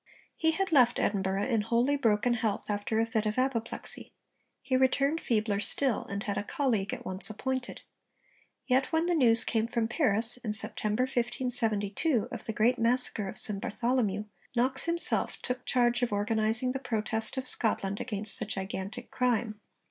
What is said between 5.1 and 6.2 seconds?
feebler still,